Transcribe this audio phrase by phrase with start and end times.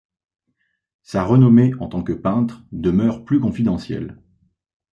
[1.03, 4.17] Sa renommée en tant que peintre demeure plus confidentielle.